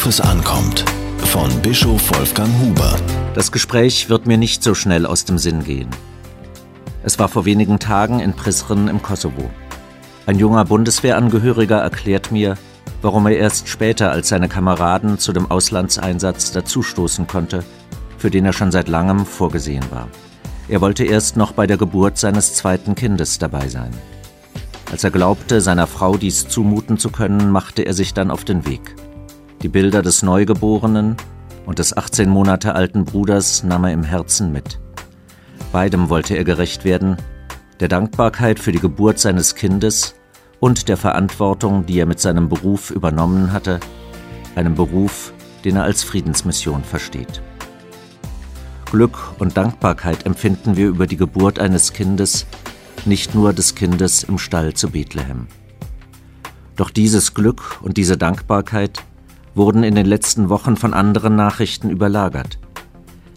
[0.00, 0.82] Worauf es ankommt.
[1.26, 2.96] Von Bischof Wolfgang Huber.
[3.34, 5.90] Das Gespräch wird mir nicht so schnell aus dem Sinn gehen.
[7.02, 9.50] Es war vor wenigen Tagen in Prizren im Kosovo.
[10.24, 12.56] Ein junger Bundeswehrangehöriger erklärt mir,
[13.02, 17.62] warum er erst später als seine Kameraden zu dem Auslandseinsatz dazustoßen konnte,
[18.16, 20.08] für den er schon seit langem vorgesehen war.
[20.68, 23.90] Er wollte erst noch bei der Geburt seines zweiten Kindes dabei sein.
[24.90, 28.66] Als er glaubte, seiner Frau dies zumuten zu können, machte er sich dann auf den
[28.66, 28.96] Weg.
[29.62, 31.16] Die Bilder des Neugeborenen
[31.66, 34.80] und des 18 Monate alten Bruders nahm er im Herzen mit.
[35.70, 37.18] Beidem wollte er gerecht werden,
[37.78, 40.14] der Dankbarkeit für die Geburt seines Kindes
[40.60, 43.80] und der Verantwortung, die er mit seinem Beruf übernommen hatte,
[44.54, 47.42] einem Beruf, den er als Friedensmission versteht.
[48.90, 52.46] Glück und Dankbarkeit empfinden wir über die Geburt eines Kindes,
[53.04, 55.48] nicht nur des Kindes im Stall zu Bethlehem.
[56.76, 59.02] Doch dieses Glück und diese Dankbarkeit
[59.54, 62.58] wurden in den letzten Wochen von anderen Nachrichten überlagert.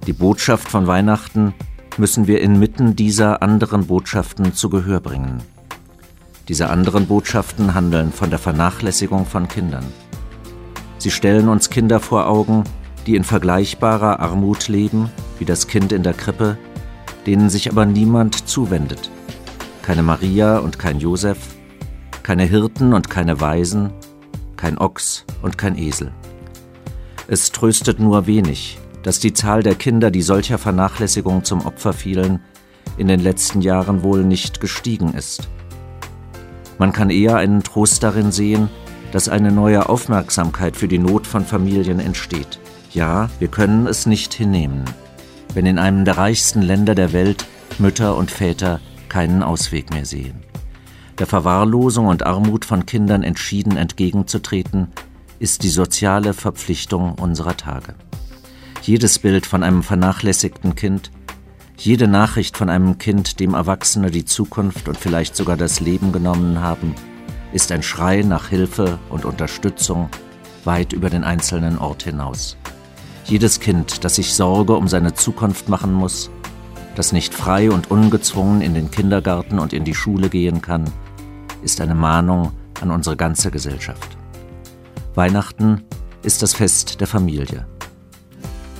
[0.07, 1.53] Die Botschaft von Weihnachten
[1.97, 5.41] müssen wir inmitten dieser anderen Botschaften zu Gehör bringen.
[6.47, 9.85] Diese anderen Botschaften handeln von der Vernachlässigung von Kindern.
[10.97, 12.63] Sie stellen uns Kinder vor Augen,
[13.07, 16.57] die in vergleichbarer Armut leben wie das Kind in der Krippe,
[17.25, 19.09] denen sich aber niemand zuwendet
[19.83, 21.37] keine Maria und kein Josef,
[22.23, 23.91] keine Hirten und keine Weisen,
[24.63, 26.13] kein Ochs und kein Esel.
[27.27, 32.39] Es tröstet nur wenig, dass die Zahl der Kinder, die solcher Vernachlässigung zum Opfer fielen,
[32.95, 35.49] in den letzten Jahren wohl nicht gestiegen ist.
[36.77, 38.69] Man kann eher einen Trost darin sehen,
[39.11, 42.57] dass eine neue Aufmerksamkeit für die Not von Familien entsteht.
[42.91, 44.85] Ja, wir können es nicht hinnehmen,
[45.53, 47.45] wenn in einem der reichsten Länder der Welt
[47.79, 50.41] Mütter und Väter keinen Ausweg mehr sehen.
[51.19, 54.87] Der Verwahrlosung und Armut von Kindern entschieden entgegenzutreten,
[55.37, 57.93] ist die soziale Verpflichtung unserer Tage.
[58.81, 61.11] Jedes Bild von einem vernachlässigten Kind,
[61.77, 66.61] jede Nachricht von einem Kind, dem Erwachsene die Zukunft und vielleicht sogar das Leben genommen
[66.61, 66.95] haben,
[67.51, 70.09] ist ein Schrei nach Hilfe und Unterstützung
[70.65, 72.57] weit über den einzelnen Ort hinaus.
[73.25, 76.31] Jedes Kind, das sich Sorge um seine Zukunft machen muss,
[76.95, 80.85] das nicht frei und ungezwungen in den Kindergarten und in die Schule gehen kann,
[81.63, 82.51] ist eine Mahnung
[82.81, 84.17] an unsere ganze Gesellschaft.
[85.15, 85.83] Weihnachten
[86.21, 87.65] ist das Fest der Familie.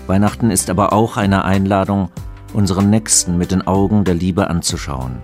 [0.07, 2.09] Weihnachten ist aber auch eine Einladung,
[2.53, 5.21] unseren Nächsten mit den Augen der Liebe anzuschauen.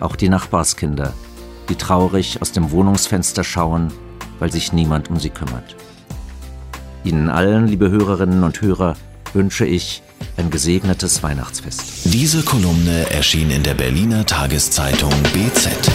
[0.00, 1.12] Auch die Nachbarskinder,
[1.68, 3.92] die traurig aus dem Wohnungsfenster schauen,
[4.38, 5.76] weil sich niemand um sie kümmert.
[7.04, 8.96] Ihnen allen, liebe Hörerinnen und Hörer,
[9.32, 10.02] wünsche ich
[10.36, 12.12] ein gesegnetes Weihnachtsfest.
[12.12, 15.90] Diese Kolumne erschien in der Berliner Tageszeitung BZ.